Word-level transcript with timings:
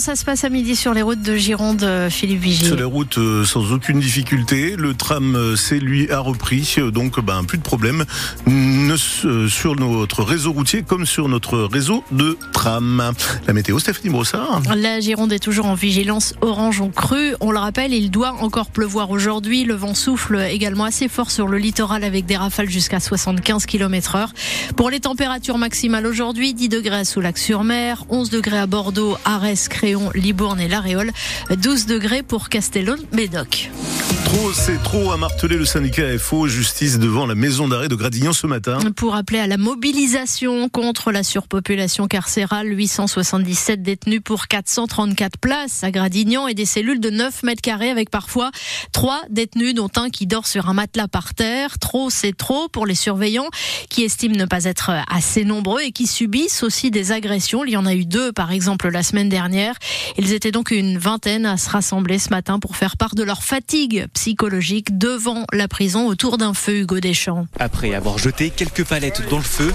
Comment 0.00 0.16
ça 0.16 0.16
se 0.16 0.24
passe 0.24 0.44
à 0.44 0.48
midi 0.48 0.76
sur 0.76 0.94
les 0.94 1.02
routes 1.02 1.20
de 1.20 1.36
Gironde, 1.36 1.82
euh, 1.82 2.08
Philippe 2.08 2.40
Vigier 2.40 2.68
Sur 2.68 2.76
les 2.76 2.84
routes 2.84 3.18
euh, 3.18 3.44
sans 3.44 3.70
aucune 3.70 4.00
difficulté. 4.00 4.74
Le 4.74 4.94
tram, 4.94 5.36
euh, 5.36 5.56
c'est 5.56 5.78
lui, 5.78 6.10
a 6.10 6.20
repris. 6.20 6.76
Donc, 6.90 7.20
ben, 7.22 7.44
plus 7.44 7.58
de 7.58 7.62
problème 7.62 8.06
ne, 8.90 9.48
sur 9.48 9.76
notre 9.76 10.24
réseau 10.24 10.52
routier 10.52 10.82
comme 10.82 11.06
sur 11.06 11.28
notre 11.28 11.58
réseau 11.58 12.02
de 12.10 12.36
tram. 12.52 13.12
La 13.46 13.52
météo, 13.52 13.78
Stéphanie 13.78 14.10
Brossard. 14.10 14.62
La 14.74 15.00
Gironde 15.00 15.32
est 15.32 15.38
toujours 15.38 15.66
en 15.66 15.74
vigilance 15.74 16.34
orange 16.40 16.80
en 16.80 16.88
crue. 16.88 17.34
On 17.40 17.52
le 17.52 17.58
rappelle, 17.58 17.94
il 17.94 18.10
doit 18.10 18.34
encore 18.40 18.70
pleuvoir 18.70 19.10
aujourd'hui. 19.10 19.64
Le 19.64 19.74
vent 19.74 19.94
souffle 19.94 20.40
également 20.50 20.84
assez 20.84 21.08
fort 21.08 21.30
sur 21.30 21.46
le 21.46 21.58
littoral 21.58 22.02
avec 22.02 22.26
des 22.26 22.36
rafales 22.36 22.68
jusqu'à 22.68 22.98
75 22.98 23.66
km 23.66 24.16
heure. 24.16 24.32
Pour 24.76 24.90
les 24.90 25.00
températures 25.00 25.58
maximales 25.58 26.06
aujourd'hui, 26.06 26.54
10 26.54 26.68
degrés 26.68 26.96
à 26.96 27.04
Soulac-sur-Mer, 27.04 28.04
11 28.08 28.30
degrés 28.30 28.58
à 28.58 28.66
Bordeaux, 28.66 29.16
Arès, 29.24 29.68
Créon, 29.68 30.10
Libourne 30.14 30.60
et 30.60 30.68
l'Aréole, 30.68 31.12
12 31.50 31.86
degrés 31.86 32.22
pour 32.22 32.48
Castellón-Médoc. 32.48 33.70
Trop, 34.24 34.52
c'est 34.52 34.82
trop, 34.82 35.12
a 35.12 35.16
martelé 35.16 35.56
le 35.56 35.64
syndicat 35.64 36.02
FO 36.18 36.46
Justice 36.46 36.98
devant 36.98 37.26
la 37.26 37.34
maison 37.34 37.68
d'arrêt 37.68 37.88
de 37.88 37.94
Gradignan 37.94 38.32
ce 38.32 38.46
matin. 38.46 38.79
Pour 38.96 39.14
appeler 39.14 39.38
à 39.38 39.46
la 39.46 39.58
mobilisation 39.58 40.68
contre 40.70 41.12
la 41.12 41.22
surpopulation 41.22 42.06
carcérale, 42.06 42.66
877 42.68 43.82
détenus 43.82 44.20
pour 44.24 44.46
434 44.46 45.38
places 45.38 45.84
à 45.84 45.90
Gradignan 45.90 46.48
et 46.48 46.54
des 46.54 46.64
cellules 46.64 47.00
de 47.00 47.10
9 47.10 47.42
mètres 47.42 47.60
carrés 47.60 47.90
avec 47.90 48.10
parfois 48.10 48.50
3 48.92 49.22
détenus 49.28 49.74
dont 49.74 49.90
un 49.96 50.08
qui 50.08 50.26
dort 50.26 50.46
sur 50.46 50.68
un 50.68 50.74
matelas 50.74 51.08
par 51.08 51.34
terre. 51.34 51.78
Trop, 51.78 52.08
c'est 52.08 52.34
trop 52.34 52.68
pour 52.68 52.86
les 52.86 52.94
surveillants 52.94 53.48
qui 53.90 54.02
estiment 54.02 54.36
ne 54.36 54.46
pas 54.46 54.64
être 54.64 54.92
assez 55.10 55.44
nombreux 55.44 55.82
et 55.82 55.92
qui 55.92 56.06
subissent 56.06 56.62
aussi 56.62 56.90
des 56.90 57.12
agressions. 57.12 57.64
Il 57.64 57.70
y 57.70 57.76
en 57.76 57.86
a 57.86 57.94
eu 57.94 58.06
deux 58.06 58.32
par 58.32 58.50
exemple 58.50 58.88
la 58.88 59.02
semaine 59.02 59.28
dernière. 59.28 59.74
Ils 60.16 60.32
étaient 60.32 60.52
donc 60.52 60.70
une 60.70 60.96
vingtaine 60.96 61.44
à 61.44 61.58
se 61.58 61.68
rassembler 61.68 62.18
ce 62.18 62.30
matin 62.30 62.58
pour 62.58 62.76
faire 62.76 62.96
part 62.96 63.14
de 63.14 63.22
leur 63.22 63.42
fatigue 63.42 64.06
psychologique 64.14 64.96
devant 64.96 65.44
la 65.52 65.68
prison 65.68 66.06
autour 66.06 66.38
d'un 66.38 66.54
feu 66.54 66.78
Hugo 66.78 66.98
Deschamps. 67.00 67.46
Après 67.58 67.94
avoir 67.94 68.16
jeté 68.18 68.50
quelques 68.50 68.69
palettes 68.78 69.22
dans 69.28 69.38
le 69.38 69.42
feu, 69.42 69.72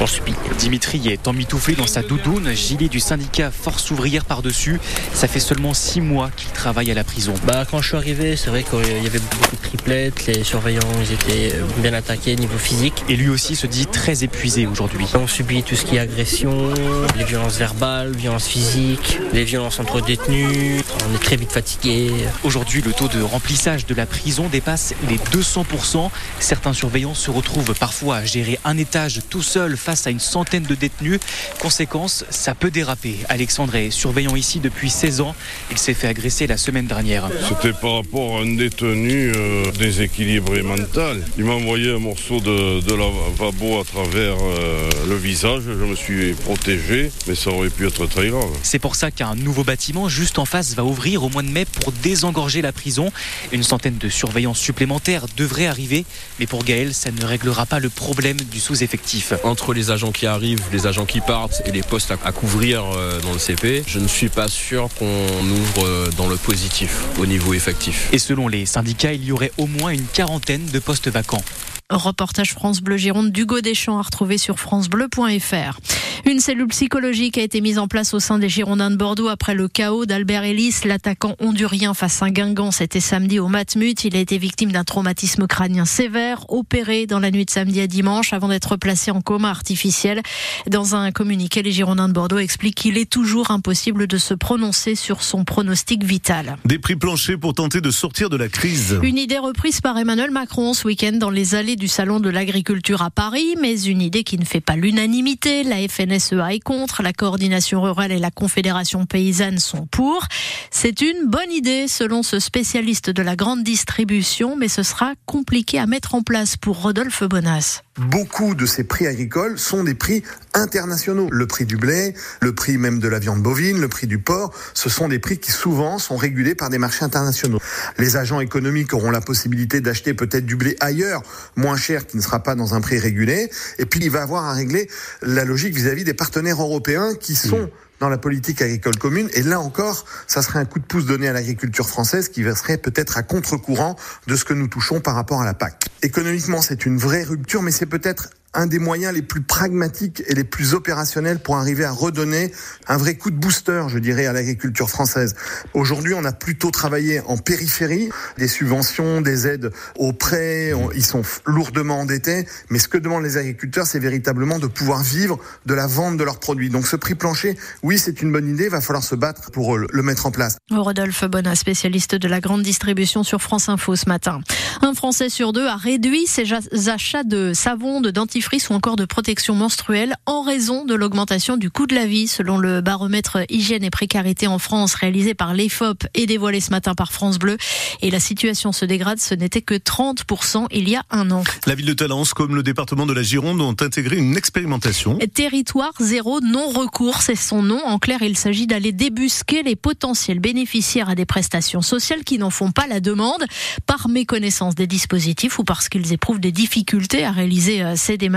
on 0.00 0.06
subit. 0.06 0.34
Dimitri 0.58 1.08
est 1.08 1.26
emmitouflé 1.28 1.74
dans 1.74 1.86
sa 1.86 2.02
doudoune, 2.02 2.52
gilet 2.54 2.88
du 2.88 3.00
syndicat 3.00 3.50
Force 3.50 3.90
ouvrière 3.90 4.24
par-dessus. 4.24 4.80
Ça 5.12 5.28
fait 5.28 5.40
seulement 5.40 5.74
six 5.74 6.00
mois 6.00 6.30
qu'il 6.36 6.50
travaille 6.50 6.90
à 6.90 6.94
la 6.94 7.04
prison. 7.04 7.34
Bah, 7.46 7.64
quand 7.68 7.80
je 7.80 7.88
suis 7.88 7.96
arrivé, 7.96 8.36
c'est 8.36 8.50
vrai 8.50 8.62
qu'il 8.62 9.02
y 9.02 9.06
avait 9.06 9.18
beaucoup 9.18 9.56
de 9.56 9.62
triplettes, 9.62 10.26
les 10.26 10.44
surveillants 10.44 10.80
ils 11.00 11.12
étaient 11.12 11.56
bien 11.78 11.92
attaqués 11.94 12.36
niveau 12.36 12.58
physique. 12.58 13.04
Et 13.08 13.16
lui 13.16 13.28
aussi 13.28 13.56
se 13.56 13.66
dit 13.66 13.86
très 13.86 14.24
épuisé 14.24 14.66
aujourd'hui. 14.66 15.06
On 15.14 15.26
subit 15.26 15.62
tout 15.62 15.74
ce 15.74 15.84
qui 15.84 15.96
est 15.96 16.00
agression, 16.00 16.72
les 17.16 17.24
violences 17.24 17.56
verbales, 17.56 18.12
violences 18.14 18.46
physiques, 18.46 19.18
les 19.32 19.44
violences 19.44 19.80
entre 19.80 20.00
détenus. 20.00 20.82
On 21.08 21.14
est 21.14 21.22
très 21.22 21.36
vite 21.36 21.52
fatigué. 21.52 22.10
Aujourd'hui, 22.44 22.82
le 22.82 22.92
taux 22.92 23.08
de 23.08 23.20
remplissage 23.20 23.86
de 23.86 23.94
la 23.94 24.06
prison 24.06 24.48
dépasse 24.50 24.94
les 25.08 25.16
200%. 25.16 26.10
Certains 26.38 26.72
surveillants 26.72 27.14
se 27.14 27.30
retrouvent 27.30 27.74
parfois 27.74 28.16
à 28.16 28.24
gérer 28.24 28.58
un 28.64 28.76
étage 28.76 29.20
tout 29.28 29.42
seul 29.42 29.76
face 29.88 30.06
à 30.06 30.10
une 30.10 30.20
centaine 30.20 30.64
de 30.64 30.74
détenus. 30.74 31.18
Conséquence, 31.60 32.26
ça 32.28 32.54
peut 32.54 32.70
déraper. 32.70 33.16
Alexandre 33.30 33.74
est 33.74 33.90
surveillant 33.90 34.36
ici 34.36 34.60
depuis 34.60 34.90
16 34.90 35.22
ans. 35.22 35.34
Il 35.70 35.78
s'est 35.78 35.94
fait 35.94 36.08
agresser 36.08 36.46
la 36.46 36.58
semaine 36.58 36.86
dernière. 36.86 37.30
C'était 37.48 37.72
par 37.72 37.94
rapport 37.94 38.36
à 38.36 38.42
un 38.42 38.54
détenu 38.54 39.32
euh, 39.34 39.72
déséquilibré 39.78 40.60
mental. 40.60 41.24
Il 41.38 41.46
m'a 41.46 41.54
envoyé 41.54 41.90
un 41.90 42.00
morceau 42.00 42.38
de, 42.38 42.82
de 42.82 42.94
lavabo 42.94 43.80
à 43.80 43.84
travers 43.84 44.36
euh, 44.38 44.90
le 45.08 45.16
visage. 45.16 45.62
Je 45.62 45.84
me 45.86 45.96
suis 45.96 46.34
protégé, 46.34 47.10
mais 47.26 47.34
ça 47.34 47.48
aurait 47.48 47.70
pu 47.70 47.86
être 47.86 48.04
très 48.04 48.28
grave. 48.28 48.50
C'est 48.62 48.78
pour 48.78 48.94
ça 48.94 49.10
qu'un 49.10 49.36
nouveau 49.36 49.64
bâtiment 49.64 50.10
juste 50.10 50.38
en 50.38 50.44
face 50.44 50.74
va 50.74 50.84
ouvrir 50.84 51.24
au 51.24 51.30
mois 51.30 51.42
de 51.42 51.48
mai 51.48 51.64
pour 51.64 51.92
désengorger 51.92 52.60
la 52.60 52.72
prison. 52.72 53.10
Une 53.52 53.62
centaine 53.62 53.96
de 53.96 54.10
surveillants 54.10 54.52
supplémentaires 54.52 55.24
devraient 55.38 55.66
arriver, 55.66 56.04
mais 56.38 56.46
pour 56.46 56.62
Gaël, 56.62 56.92
ça 56.92 57.10
ne 57.10 57.24
réglera 57.24 57.64
pas 57.64 57.80
le 57.80 57.88
problème 57.88 58.36
du 58.36 58.60
sous-effectif. 58.60 59.32
Entre 59.44 59.72
les 59.72 59.77
agents 59.90 60.12
qui 60.12 60.26
arrivent, 60.26 60.62
les 60.72 60.86
agents 60.86 61.06
qui 61.06 61.20
partent 61.20 61.62
et 61.66 61.72
les 61.72 61.82
postes 61.82 62.12
à, 62.24 62.32
couvrir 62.32 62.84
euh, 62.84 63.20
dans 63.20 63.32
le 63.32 63.38
CP, 63.38 63.84
je 63.86 63.98
ne 63.98 64.08
suis 64.08 64.28
pas 64.28 64.48
sûr 64.48 64.88
qu'on 64.98 65.04
ouvre 65.04 65.86
euh, 65.86 66.10
dans 66.16 66.28
le 66.28 66.36
positif 66.36 67.04
au 67.18 67.26
niveau 67.26 67.54
effectif. 67.54 68.08
Et 68.12 68.18
selon 68.18 68.48
les 68.48 68.66
syndicats, 68.66 69.12
il 69.12 69.24
y 69.24 69.32
aurait 69.32 69.52
au 69.58 69.66
moins 69.66 69.90
une 69.90 70.06
quarantaine 70.06 70.66
de 70.66 70.78
postes 70.78 71.08
vacants. 71.08 71.42
Reportage 71.90 72.52
France 72.52 72.82
Bleu 72.82 72.98
Gironde 72.98 73.32
d'Hugo 73.32 73.62
Deschamps 73.62 73.98
à 73.98 74.02
retrouver 74.02 74.36
sur 74.36 74.58
francebleu.fr. 74.58 75.78
Une 76.26 76.40
cellule 76.40 76.66
psychologique 76.66 77.38
a 77.38 77.42
été 77.42 77.62
mise 77.62 77.78
en 77.78 77.88
place 77.88 78.12
au 78.12 78.20
sein 78.20 78.38
des 78.38 78.50
Girondins 78.50 78.90
de 78.90 78.96
Bordeaux 78.96 79.28
après 79.28 79.54
le 79.54 79.68
chaos 79.68 80.04
d'Albert 80.04 80.44
Ellis, 80.44 80.74
l'attaquant 80.84 81.34
hondurien 81.40 81.94
face 81.94 82.22
à 82.22 82.28
Guingamp. 82.28 82.72
C'était 82.72 83.00
samedi 83.00 83.38
au 83.38 83.48
Matmut. 83.48 84.04
Il 84.04 84.14
a 84.16 84.18
été 84.18 84.36
victime 84.36 84.70
d'un 84.70 84.84
traumatisme 84.84 85.46
crânien 85.46 85.86
sévère, 85.86 86.44
opéré 86.50 87.06
dans 87.06 87.20
la 87.20 87.30
nuit 87.30 87.46
de 87.46 87.50
samedi 87.50 87.80
à 87.80 87.86
dimanche 87.86 88.34
avant 88.34 88.48
d'être 88.48 88.76
placé 88.76 89.10
en 89.10 89.22
coma 89.22 89.48
artificiel. 89.48 90.20
Dans 90.66 90.94
un 90.94 91.10
communiqué, 91.10 91.62
les 91.62 91.72
Girondins 91.72 92.08
de 92.08 92.12
Bordeaux 92.12 92.38
expliquent 92.38 92.74
qu'il 92.74 92.98
est 92.98 93.08
toujours 93.08 93.50
impossible 93.50 94.06
de 94.06 94.18
se 94.18 94.34
prononcer 94.34 94.94
sur 94.94 95.22
son 95.22 95.44
pronostic 95.44 96.04
vital. 96.04 96.58
Des 96.66 96.78
prix 96.78 96.96
planchers 96.96 97.38
pour 97.38 97.54
tenter 97.54 97.80
de 97.80 97.90
sortir 97.90 98.28
de 98.28 98.36
la 98.36 98.48
crise. 98.48 98.98
Une 99.02 99.16
idée 99.16 99.38
reprise 99.38 99.80
par 99.80 99.96
Emmanuel 99.96 100.30
Macron 100.30 100.74
ce 100.74 100.86
week-end 100.86 101.12
dans 101.12 101.30
les 101.30 101.54
allées 101.54 101.76
du 101.78 101.88
Salon 101.88 102.20
de 102.20 102.28
l'Agriculture 102.28 103.02
à 103.02 103.10
Paris, 103.10 103.56
mais 103.60 103.80
une 103.82 104.02
idée 104.02 104.24
qui 104.24 104.36
ne 104.36 104.44
fait 104.44 104.60
pas 104.60 104.76
l'unanimité. 104.76 105.62
La 105.62 105.76
FNSEA 105.88 106.54
est 106.54 106.62
contre, 106.62 107.02
la 107.02 107.12
coordination 107.12 107.80
rurale 107.80 108.12
et 108.12 108.18
la 108.18 108.30
Confédération 108.30 109.06
paysanne 109.06 109.58
sont 109.58 109.86
pour. 109.86 110.26
C'est 110.70 111.00
une 111.00 111.26
bonne 111.26 111.52
idée 111.52 111.88
selon 111.88 112.22
ce 112.22 112.38
spécialiste 112.40 113.10
de 113.10 113.22
la 113.22 113.36
grande 113.36 113.62
distribution, 113.62 114.56
mais 114.56 114.68
ce 114.68 114.82
sera 114.82 115.14
compliqué 115.24 115.78
à 115.78 115.86
mettre 115.86 116.14
en 116.14 116.22
place 116.22 116.56
pour 116.56 116.82
Rodolphe 116.82 117.22
Bonas. 117.22 117.82
Beaucoup 117.98 118.54
de 118.54 118.66
ces 118.66 118.84
prix 118.84 119.06
agricoles 119.06 119.58
sont 119.58 119.84
des 119.84 119.94
prix 119.94 120.22
internationaux. 120.58 121.28
Le 121.30 121.46
prix 121.46 121.64
du 121.64 121.76
blé, 121.76 122.14
le 122.40 122.54
prix 122.54 122.78
même 122.78 122.98
de 122.98 123.08
la 123.08 123.18
viande 123.18 123.42
bovine, 123.42 123.80
le 123.80 123.88
prix 123.88 124.06
du 124.06 124.18
porc, 124.18 124.52
ce 124.74 124.88
sont 124.88 125.08
des 125.08 125.18
prix 125.18 125.38
qui 125.38 125.52
souvent 125.52 125.98
sont 125.98 126.16
régulés 126.16 126.54
par 126.54 126.70
des 126.70 126.78
marchés 126.78 127.04
internationaux. 127.04 127.60
Les 127.98 128.16
agents 128.16 128.40
économiques 128.40 128.92
auront 128.94 129.10
la 129.10 129.20
possibilité 129.20 129.80
d'acheter 129.80 130.14
peut-être 130.14 130.46
du 130.46 130.56
blé 130.56 130.76
ailleurs, 130.80 131.22
moins 131.56 131.76
cher, 131.76 132.06
qui 132.06 132.16
ne 132.16 132.22
sera 132.22 132.42
pas 132.42 132.54
dans 132.54 132.74
un 132.74 132.80
prix 132.80 132.98
régulé. 132.98 133.50
Et 133.78 133.86
puis 133.86 134.00
il 134.02 134.10
va 134.10 134.22
avoir 134.22 134.44
à 134.44 134.52
régler 134.52 134.88
la 135.22 135.44
logique 135.44 135.74
vis-à-vis 135.74 136.04
des 136.04 136.14
partenaires 136.14 136.60
européens 136.60 137.14
qui 137.14 137.34
sont 137.34 137.70
dans 138.00 138.08
la 138.08 138.18
politique 138.18 138.62
agricole 138.62 138.96
commune. 138.96 139.28
Et 139.34 139.42
là 139.42 139.60
encore, 139.60 140.04
ça 140.26 140.42
serait 140.42 140.58
un 140.58 140.64
coup 140.64 140.78
de 140.78 140.84
pouce 140.84 141.06
donné 141.06 141.28
à 141.28 141.32
l'agriculture 141.32 141.88
française 141.88 142.28
qui 142.28 142.42
serait 142.42 142.78
peut-être 142.78 143.18
à 143.18 143.22
contre-courant 143.22 143.96
de 144.26 144.36
ce 144.36 144.44
que 144.44 144.54
nous 144.54 144.68
touchons 144.68 145.00
par 145.00 145.14
rapport 145.14 145.40
à 145.40 145.44
la 145.44 145.54
PAC. 145.54 145.86
Économiquement, 146.02 146.62
c'est 146.62 146.86
une 146.86 146.96
vraie 146.96 147.24
rupture, 147.24 147.62
mais 147.62 147.72
c'est 147.72 147.86
peut-être 147.86 148.30
un 148.58 148.66
des 148.66 148.80
moyens 148.80 149.14
les 149.14 149.22
plus 149.22 149.40
pragmatiques 149.40 150.24
et 150.26 150.34
les 150.34 150.42
plus 150.42 150.74
opérationnels 150.74 151.38
pour 151.38 151.56
arriver 151.56 151.84
à 151.84 151.92
redonner 151.92 152.52
un 152.88 152.96
vrai 152.96 153.14
coup 153.14 153.30
de 153.30 153.36
booster, 153.36 153.84
je 153.86 154.00
dirais, 154.00 154.26
à 154.26 154.32
l'agriculture 154.32 154.90
française. 154.90 155.36
Aujourd'hui, 155.74 156.12
on 156.14 156.24
a 156.24 156.32
plutôt 156.32 156.72
travaillé 156.72 157.20
en 157.20 157.36
périphérie, 157.36 158.08
des 158.36 158.48
subventions, 158.48 159.20
des 159.20 159.46
aides 159.46 159.70
aux 159.96 160.12
prêts, 160.12 160.72
ils 160.96 161.04
sont 161.04 161.22
lourdement 161.46 162.00
endettés, 162.00 162.46
mais 162.68 162.80
ce 162.80 162.88
que 162.88 162.98
demandent 162.98 163.22
les 163.22 163.36
agriculteurs, 163.36 163.86
c'est 163.86 164.00
véritablement 164.00 164.58
de 164.58 164.66
pouvoir 164.66 165.04
vivre 165.04 165.38
de 165.66 165.74
la 165.74 165.86
vente 165.86 166.16
de 166.16 166.24
leurs 166.24 166.40
produits. 166.40 166.68
Donc 166.68 166.88
ce 166.88 166.96
prix 166.96 167.14
plancher, 167.14 167.56
oui, 167.84 167.96
c'est 167.96 168.22
une 168.22 168.32
bonne 168.32 168.48
idée, 168.48 168.64
il 168.64 168.70
va 168.70 168.80
falloir 168.80 169.04
se 169.04 169.14
battre 169.14 169.52
pour 169.52 169.78
le 169.78 170.02
mettre 170.02 170.26
en 170.26 170.32
place. 170.32 170.56
Rodolphe 170.72 171.24
Bonnat, 171.26 171.54
spécialiste 171.54 172.16
de 172.16 172.26
la 172.26 172.40
grande 172.40 172.64
distribution 172.64 173.22
sur 173.22 173.40
France 173.40 173.68
Info 173.68 173.94
ce 173.94 174.08
matin. 174.08 174.40
Un 174.82 174.94
Français 174.94 175.28
sur 175.28 175.52
deux 175.52 175.66
a 175.66 175.76
réduit 175.76 176.26
ses 176.26 176.88
achats 176.88 177.22
de 177.22 177.52
savon, 177.54 178.00
de 178.00 178.10
dentifrice 178.10 178.47
dentifrice 178.48 178.70
ou 178.70 178.74
encore 178.74 178.96
de 178.96 179.04
protection 179.04 179.54
menstruelle 179.54 180.16
en 180.24 180.40
raison 180.40 180.86
de 180.86 180.94
l'augmentation 180.94 181.58
du 181.58 181.70
coût 181.70 181.86
de 181.86 181.94
la 181.94 182.06
vie, 182.06 182.26
selon 182.26 182.56
le 182.56 182.80
baromètre 182.80 183.38
hygiène 183.50 183.84
et 183.84 183.90
précarité 183.90 184.46
en 184.46 184.58
France 184.58 184.94
réalisé 184.94 185.34
par 185.34 185.52
l'EFOP 185.52 186.06
et 186.14 186.24
dévoilé 186.24 186.60
ce 186.60 186.70
matin 186.70 186.94
par 186.94 187.12
France 187.12 187.38
Bleu. 187.38 187.58
Et 188.00 188.10
la 188.10 188.20
situation 188.20 188.72
se 188.72 188.86
dégrade, 188.86 189.18
ce 189.18 189.34
n'était 189.34 189.60
que 189.60 189.74
30% 189.74 190.66
il 190.70 190.88
y 190.88 190.96
a 190.96 191.02
un 191.10 191.30
an. 191.30 191.44
La 191.66 191.74
ville 191.74 191.86
de 191.86 191.92
Talence, 191.92 192.32
comme 192.32 192.54
le 192.54 192.62
département 192.62 193.04
de 193.04 193.12
la 193.12 193.22
Gironde, 193.22 193.60
ont 193.60 193.76
intégré 193.80 194.16
une 194.16 194.36
expérimentation. 194.36 195.18
Territoire 195.34 195.92
zéro 196.00 196.40
non-recours, 196.40 197.20
c'est 197.20 197.36
son 197.36 197.62
nom. 197.62 197.80
En 197.84 197.98
clair, 197.98 198.22
il 198.22 198.36
s'agit 198.36 198.66
d'aller 198.66 198.92
débusquer 198.92 199.62
les 199.62 199.76
potentiels 199.76 200.40
bénéficiaires 200.40 201.10
à 201.10 201.14
des 201.14 201.26
prestations 201.26 201.82
sociales 201.82 202.24
qui 202.24 202.38
n'en 202.38 202.50
font 202.50 202.72
pas 202.72 202.86
la 202.86 203.00
demande 203.00 203.44
par 203.86 204.08
méconnaissance 204.08 204.74
des 204.74 204.86
dispositifs 204.86 205.58
ou 205.58 205.64
parce 205.64 205.88
qu'ils 205.88 206.12
éprouvent 206.12 206.40
des 206.40 206.52
difficultés 206.52 207.24
à 207.24 207.30
réaliser 207.30 207.82
euh, 207.82 207.94
ces 207.94 208.16
démarches. 208.16 208.27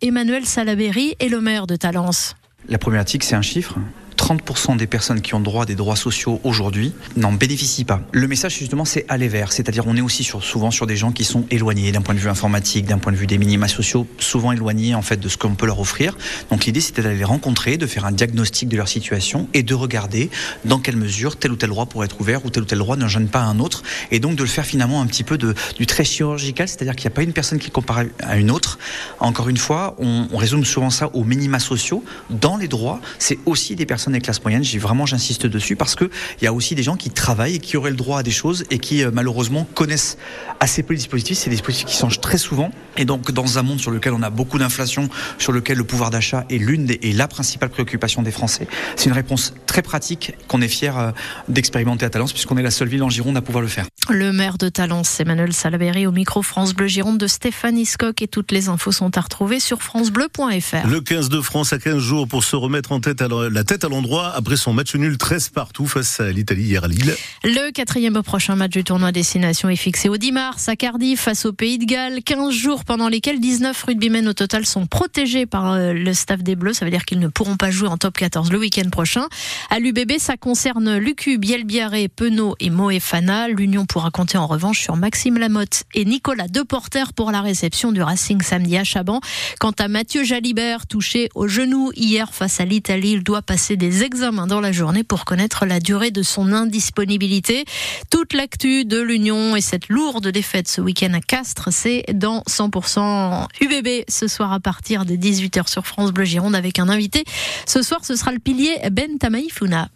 Emmanuel 0.00 0.44
Salaberry 0.44 1.16
est 1.18 1.28
le 1.28 1.40
maire 1.40 1.66
de 1.66 1.76
Talence. 1.76 2.36
La 2.68 2.78
problématique, 2.78 3.24
c'est 3.24 3.34
un 3.34 3.42
chiffre? 3.42 3.76
30% 4.20 4.76
des 4.76 4.86
personnes 4.86 5.22
qui 5.22 5.34
ont 5.34 5.40
droit 5.40 5.62
à 5.62 5.66
des 5.66 5.74
droits 5.74 5.96
sociaux 5.96 6.40
aujourd'hui 6.44 6.92
n'en 7.16 7.32
bénéficient 7.32 7.86
pas. 7.86 8.02
Le 8.12 8.28
message 8.28 8.58
justement 8.58 8.84
c'est 8.84 9.06
aller 9.08 9.28
vers, 9.28 9.50
c'est-à-dire 9.50 9.84
on 9.86 9.96
est 9.96 10.02
aussi 10.02 10.24
souvent 10.24 10.70
sur 10.70 10.86
des 10.86 10.96
gens 10.96 11.10
qui 11.10 11.24
sont 11.24 11.46
éloignés 11.50 11.90
d'un 11.90 12.02
point 12.02 12.14
de 12.14 12.20
vue 12.20 12.28
informatique, 12.28 12.84
d'un 12.84 12.98
point 12.98 13.12
de 13.12 13.16
vue 13.16 13.26
des 13.26 13.38
minima 13.38 13.66
sociaux, 13.66 14.06
souvent 14.18 14.52
éloignés 14.52 14.94
en 14.94 15.00
fait 15.00 15.16
de 15.16 15.28
ce 15.28 15.38
qu'on 15.38 15.54
peut 15.54 15.64
leur 15.64 15.80
offrir. 15.80 16.18
Donc 16.50 16.66
l'idée 16.66 16.82
c'était 16.82 17.00
d'aller 17.00 17.16
les 17.16 17.24
rencontrer, 17.24 17.78
de 17.78 17.86
faire 17.86 18.04
un 18.04 18.12
diagnostic 18.12 18.68
de 18.68 18.76
leur 18.76 18.88
situation 18.88 19.48
et 19.54 19.62
de 19.62 19.74
regarder 19.74 20.28
dans 20.66 20.80
quelle 20.80 20.96
mesure 20.96 21.36
tel 21.36 21.52
ou 21.52 21.56
tel 21.56 21.70
droit 21.70 21.86
pourrait 21.86 22.04
être 22.04 22.20
ouvert 22.20 22.44
ou 22.44 22.50
tel 22.50 22.64
ou 22.64 22.66
tel 22.66 22.78
droit 22.78 22.96
ne 22.96 23.08
gêne 23.08 23.28
pas 23.28 23.40
un 23.40 23.58
autre 23.58 23.82
et 24.10 24.20
donc 24.20 24.36
de 24.36 24.42
le 24.42 24.50
faire 24.50 24.66
finalement 24.66 25.00
un 25.00 25.06
petit 25.06 25.24
peu 25.24 25.38
du 25.38 25.86
très 25.86 26.04
chirurgical, 26.04 26.68
c'est-à-dire 26.68 26.94
qu'il 26.94 27.08
n'y 27.08 27.14
a 27.14 27.16
pas 27.16 27.22
une 27.22 27.32
personne 27.32 27.58
qui 27.58 27.70
compare 27.70 28.02
à 28.22 28.36
une 28.36 28.50
autre. 28.50 28.78
Encore 29.18 29.48
une 29.48 29.56
fois, 29.56 29.96
on, 29.98 30.28
on 30.30 30.36
résume 30.36 30.66
souvent 30.66 30.90
ça 30.90 31.08
aux 31.14 31.24
minima 31.24 31.58
sociaux. 31.58 32.04
Dans 32.28 32.58
les 32.58 32.68
droits, 32.68 33.00
c'est 33.18 33.38
aussi 33.46 33.76
des 33.76 33.86
personnes 33.86 34.09
des 34.12 34.20
classes 34.20 34.42
moyennes. 34.42 34.64
J'ai 34.64 34.78
vraiment, 34.78 35.06
j'insiste 35.06 35.46
dessus 35.46 35.76
parce 35.76 35.94
que 35.94 36.10
il 36.40 36.44
y 36.44 36.46
a 36.46 36.52
aussi 36.52 36.74
des 36.74 36.82
gens 36.82 36.96
qui 36.96 37.10
travaillent 37.10 37.56
et 37.56 37.58
qui 37.58 37.76
auraient 37.76 37.90
le 37.90 37.96
droit 37.96 38.20
à 38.20 38.22
des 38.22 38.30
choses 38.30 38.64
et 38.70 38.78
qui 38.78 39.02
euh, 39.02 39.10
malheureusement 39.12 39.66
connaissent 39.74 40.18
assez 40.60 40.82
peu 40.82 40.94
les 40.94 40.98
dispositifs. 40.98 41.38
C'est 41.38 41.50
des 41.50 41.56
dispositifs 41.56 41.86
qui 41.86 41.96
changent 41.96 42.20
très 42.20 42.38
souvent 42.38 42.70
et 42.96 43.04
donc 43.04 43.32
dans 43.32 43.58
un 43.58 43.62
monde 43.62 43.80
sur 43.80 43.90
lequel 43.90 44.12
on 44.12 44.22
a 44.22 44.30
beaucoup 44.30 44.58
d'inflation, 44.58 45.08
sur 45.38 45.52
lequel 45.52 45.78
le 45.78 45.84
pouvoir 45.84 46.10
d'achat 46.10 46.44
est 46.50 46.58
l'une 46.58 46.86
des, 46.86 46.98
et 47.02 47.12
la 47.12 47.28
principale 47.28 47.70
préoccupation 47.70 48.22
des 48.22 48.30
Français, 48.30 48.66
c'est 48.96 49.06
une 49.06 49.14
réponse 49.14 49.54
très 49.66 49.82
pratique 49.82 50.34
qu'on 50.48 50.60
est 50.60 50.68
fier 50.68 50.98
euh, 50.98 51.10
d'expérimenter 51.48 52.04
à 52.04 52.10
Talence 52.10 52.32
puisqu'on 52.32 52.56
est 52.58 52.62
la 52.62 52.70
seule 52.70 52.88
ville 52.88 53.02
en 53.02 53.10
Gironde 53.10 53.36
à 53.36 53.42
pouvoir 53.42 53.62
le 53.62 53.68
faire. 53.68 53.86
Le 54.08 54.32
maire 54.32 54.58
de 54.58 54.68
Talence, 54.68 55.20
Emmanuel 55.20 55.52
Salaberry, 55.52 56.06
au 56.06 56.12
micro 56.12 56.42
France 56.42 56.74
Bleu 56.74 56.88
Gironde 56.88 57.18
de 57.18 57.26
Stéphanie 57.26 57.86
Scott 57.86 58.20
et 58.22 58.28
toutes 58.28 58.52
les 58.52 58.68
infos 58.68 58.92
sont 58.92 59.16
à 59.16 59.20
retrouver 59.20 59.60
sur 59.60 59.82
francebleu.fr. 59.82 60.86
Le 60.86 61.00
15 61.00 61.28
de 61.28 61.40
France 61.40 61.72
a 61.72 61.78
15 61.78 61.98
jours 61.98 62.28
pour 62.28 62.44
se 62.44 62.56
remettre 62.56 62.92
en 62.92 63.00
tête 63.00 63.22
à 63.22 63.28
la 63.28 63.64
tête 63.64 63.84
à 63.84 63.88
l'endroit 64.00 64.32
après 64.34 64.56
son 64.56 64.72
match 64.72 64.94
nul 64.94 65.18
13 65.18 65.50
partout 65.50 65.84
face 65.84 66.20
à 66.20 66.32
l'Italie 66.32 66.62
hier 66.62 66.84
à 66.84 66.88
Lille. 66.88 67.14
Le 67.44 67.70
quatrième 67.70 68.22
prochain 68.22 68.56
match 68.56 68.70
du 68.70 68.82
tournoi 68.82 69.12
destination 69.12 69.68
est 69.68 69.76
fixé 69.76 70.08
au 70.08 70.16
10 70.16 70.32
mars 70.32 70.70
à 70.70 70.76
Cardiff 70.76 71.20
face 71.20 71.44
au 71.44 71.52
Pays 71.52 71.76
de 71.76 71.84
Galles. 71.84 72.22
15 72.24 72.50
jours 72.50 72.86
pendant 72.86 73.10
lesquels 73.10 73.40
19 73.40 73.82
rugbymen 73.82 74.26
au 74.26 74.32
total 74.32 74.64
sont 74.64 74.86
protégés 74.86 75.44
par 75.44 75.72
euh, 75.72 75.92
le 75.92 76.14
staff 76.14 76.42
des 76.42 76.56
Bleus. 76.56 76.72
Ça 76.72 76.86
veut 76.86 76.90
dire 76.90 77.04
qu'ils 77.04 77.18
ne 77.18 77.28
pourront 77.28 77.58
pas 77.58 77.70
jouer 77.70 77.88
en 77.88 77.98
top 77.98 78.16
14 78.16 78.50
le 78.50 78.58
week-end 78.58 78.88
prochain. 78.88 79.26
À 79.68 79.78
l'UBB, 79.78 80.12
ça 80.18 80.38
concerne 80.38 80.96
Lucu, 80.96 81.36
Bielbiaré, 81.36 82.08
Penaud 82.08 82.56
et 82.58 82.70
Moefana. 82.70 83.48
L'Union 83.48 83.84
pourra 83.84 84.10
compter 84.10 84.38
en 84.38 84.46
revanche 84.46 84.80
sur 84.80 84.96
Maxime 84.96 85.36
Lamotte 85.36 85.84
et 85.92 86.06
Nicolas 86.06 86.48
Deporter 86.48 87.12
pour 87.12 87.32
la 87.32 87.42
réception 87.42 87.92
du 87.92 88.00
Racing 88.00 88.40
samedi 88.40 88.78
à 88.78 88.84
Chaban. 88.84 89.20
Quant 89.58 89.74
à 89.78 89.88
Mathieu 89.88 90.24
Jalibert, 90.24 90.86
touché 90.86 91.28
au 91.34 91.48
genou 91.48 91.92
hier 91.94 92.32
face 92.32 92.60
à 92.60 92.64
l'Italie, 92.64 93.10
il 93.12 93.22
doit 93.22 93.42
passer 93.42 93.76
des 93.80 94.04
examens 94.04 94.46
dans 94.46 94.60
la 94.60 94.72
journée 94.72 95.04
pour 95.04 95.24
connaître 95.24 95.64
la 95.64 95.80
durée 95.80 96.10
de 96.10 96.22
son 96.22 96.52
indisponibilité. 96.52 97.64
Toute 98.10 98.34
l'actu 98.34 98.84
de 98.84 99.00
l'Union 99.00 99.56
et 99.56 99.62
cette 99.62 99.88
lourde 99.88 100.28
défaite 100.28 100.68
ce 100.68 100.82
week-end 100.82 101.14
à 101.14 101.20
Castres, 101.20 101.70
c'est 101.72 102.04
dans 102.12 102.42
100% 102.42 103.46
UBB 103.62 104.04
ce 104.06 104.28
soir 104.28 104.52
à 104.52 104.60
partir 104.60 105.06
de 105.06 105.14
18h 105.14 105.68
sur 105.68 105.86
France 105.86 106.12
Bleu 106.12 106.24
Gironde 106.24 106.54
avec 106.54 106.78
un 106.78 106.90
invité. 106.90 107.24
Ce 107.66 107.82
soir, 107.82 108.04
ce 108.04 108.16
sera 108.16 108.32
le 108.32 108.38
pilier 108.38 108.76
Ben 108.92 109.18
Tamaïfouna. 109.18 109.88